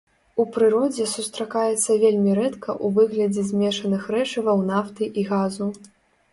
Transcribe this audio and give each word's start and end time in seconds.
У 0.43 0.43
прыродзе 0.53 1.05
сустракаецца 1.15 1.97
вельмі 2.05 2.31
рэдка 2.41 2.69
ў 2.83 2.87
выглядзе 2.97 3.47
змешаных 3.53 4.11
рэчываў 4.19 4.57
нафты 4.75 5.03
і 5.21 5.31
газу. 5.33 5.73